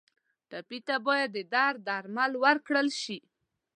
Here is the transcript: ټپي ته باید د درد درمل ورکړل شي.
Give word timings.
ټپي 0.49 0.79
ته 0.87 0.95
باید 1.07 1.29
د 1.33 1.39
درد 1.53 1.79
درمل 1.89 2.31
ورکړل 2.43 2.87
شي. 3.01 3.17